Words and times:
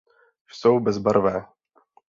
Jsou 0.51 0.79
bezbarvé. 0.79 1.45